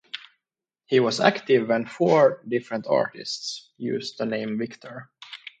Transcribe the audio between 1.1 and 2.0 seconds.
active when